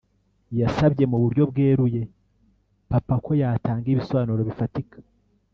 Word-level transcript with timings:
yasabye 0.59 1.03
mu 1.11 1.17
buryo 1.23 1.43
bweruye 1.51 2.01
papa 2.89 3.15
ko 3.25 3.31
yatanga 3.41 3.85
ibisobanuro 3.93 4.41
bifatika 4.49 4.97